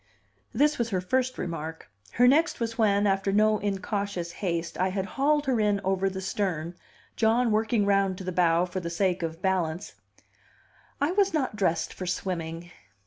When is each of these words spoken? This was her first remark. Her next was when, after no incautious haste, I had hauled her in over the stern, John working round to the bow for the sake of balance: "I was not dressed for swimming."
This 0.51 0.79
was 0.79 0.89
her 0.89 0.99
first 0.99 1.37
remark. 1.37 1.87
Her 2.13 2.27
next 2.27 2.59
was 2.59 2.75
when, 2.75 3.05
after 3.05 3.31
no 3.31 3.59
incautious 3.59 4.31
haste, 4.31 4.75
I 4.79 4.87
had 4.89 5.05
hauled 5.05 5.45
her 5.45 5.59
in 5.59 5.79
over 5.83 6.09
the 6.09 6.21
stern, 6.21 6.73
John 7.15 7.51
working 7.51 7.85
round 7.85 8.17
to 8.17 8.23
the 8.23 8.31
bow 8.31 8.65
for 8.65 8.79
the 8.79 8.89
sake 8.89 9.21
of 9.21 9.43
balance: 9.43 9.93
"I 10.99 11.11
was 11.11 11.35
not 11.35 11.55
dressed 11.55 11.93
for 11.93 12.07
swimming." 12.07 12.71